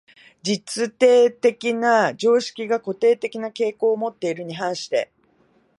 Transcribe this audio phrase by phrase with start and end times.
[0.41, 5.11] 実定的な常識が固定的な傾向をもっているに反して、